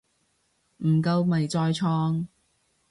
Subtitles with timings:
[0.79, 2.25] 唔夠咪再創